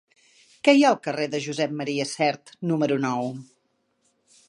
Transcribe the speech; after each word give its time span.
Què 0.67 0.73
hi 0.77 0.81
ha 0.85 0.87
al 0.91 0.97
carrer 1.07 1.27
de 1.35 1.43
Josep 1.49 1.77
M. 1.81 1.89
Sert 2.15 2.57
número 2.73 3.01
nou? 3.07 3.33